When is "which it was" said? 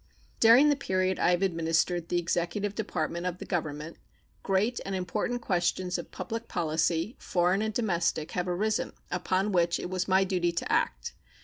9.51-10.07